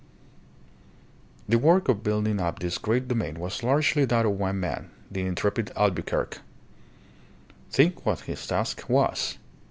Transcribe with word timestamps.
The 1.47 1.59
work 1.59 1.87
of 1.87 2.01
building 2.01 2.39
up 2.39 2.57
this 2.57 2.79
great 2.79 3.07
domain 3.07 3.37
was 3.39 3.61
largely 3.61 4.03
that 4.05 4.25
of 4.25 4.31
one 4.31 4.59
man, 4.59 4.89
the 5.11 5.21
intrepid 5.21 5.71
Albuquerque. 5.75 6.39
Think 7.69 8.03
what 8.03 8.21
his 8.21 8.47
task 8.47 8.89
was! 8.89 9.37